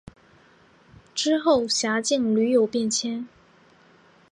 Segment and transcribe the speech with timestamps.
[1.13, 3.27] 之后辖境屡有变迁。